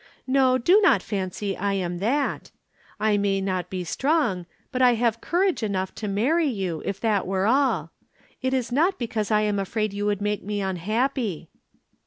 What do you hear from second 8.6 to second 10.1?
not because I am afraid you